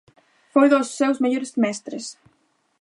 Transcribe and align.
Foi 0.53 0.67
dos 0.73 0.87
seus 0.99 1.17
mellores 1.23 1.51
mestres. 1.63 2.05